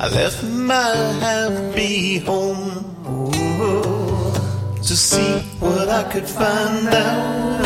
[0.00, 7.58] I left my happy home oh, to see what I could find out.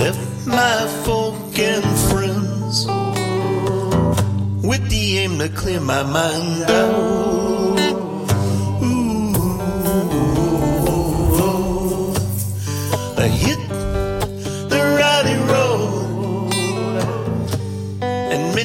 [0.00, 2.86] Left my folk and friends
[4.66, 7.15] with the aim to clear my mind out.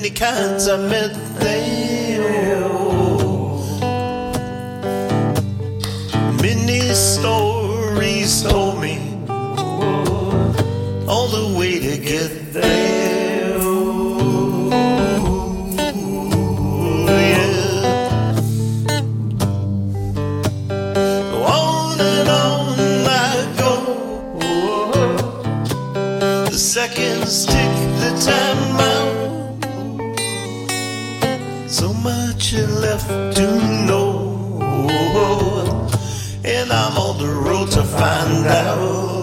[0.01, 2.67] Many kinds I met there.
[6.41, 8.97] Many stories told me
[11.07, 13.59] all the way to get there.
[21.45, 23.73] On and on I go.
[26.49, 29.50] The seconds tick the time out.
[31.71, 34.59] So much left to know.
[36.43, 39.20] And I'm on the road to find out.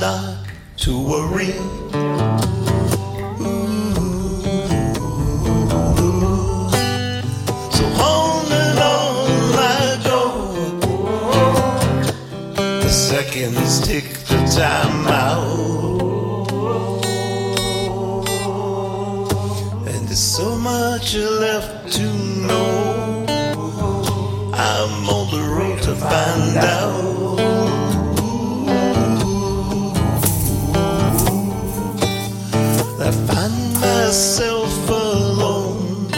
[0.00, 1.54] Not to worry.
[3.38, 3.98] Mm-hmm.
[12.82, 16.50] The seconds tick the time out.
[19.88, 22.02] And there's so much left to
[22.46, 23.26] know.
[24.54, 27.17] I'm on the road to find out.
[34.08, 36.08] Myself alone,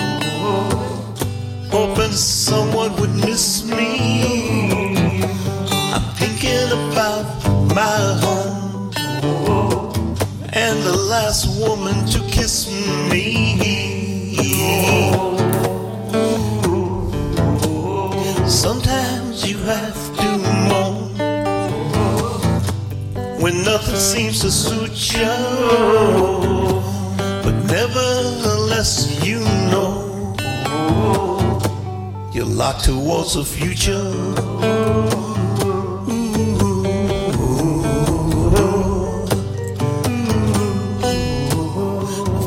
[1.72, 4.94] hoping someone would miss me.
[5.92, 7.26] I'm thinking about
[7.74, 8.92] my home
[10.52, 12.70] and the last woman to kiss
[13.10, 13.26] me.
[18.46, 20.28] Sometimes you have to
[20.68, 21.10] moan
[23.40, 25.26] when nothing seems to suit you,
[32.40, 34.02] you're locked towards the future.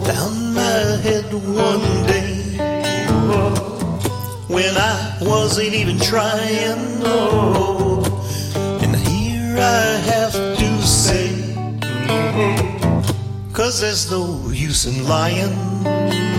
[0.07, 2.33] Found my head one day
[4.47, 7.03] when I wasn't even trying.
[8.83, 11.29] And here I have to say,
[13.53, 16.32] cause there's no use in lying.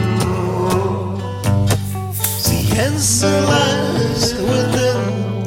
[2.77, 5.47] Answer lies within.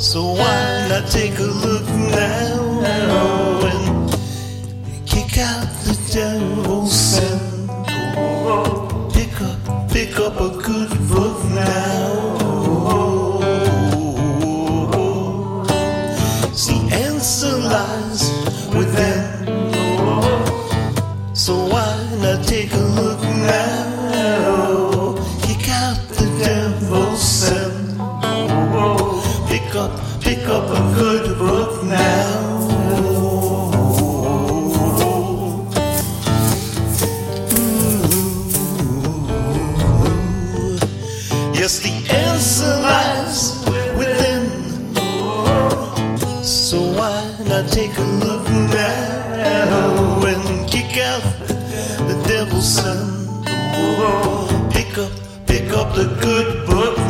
[0.00, 2.80] So why not take a look now
[3.70, 4.12] and
[5.06, 7.40] kick out the devil's sin?
[9.12, 9.58] Pick up,
[9.90, 12.42] pick up a good book now.
[16.66, 18.22] The answer lies
[18.74, 19.22] within.
[21.34, 21.91] So why
[30.20, 32.62] pick up a good book now.
[37.82, 38.42] Mm-hmm.
[41.54, 43.64] Yes, the answer lies
[43.96, 44.44] within.
[46.44, 51.22] So why not take a look now and kick out
[52.08, 53.44] the devil's son?
[54.70, 55.12] Pick up,
[55.46, 57.01] pick up the good book.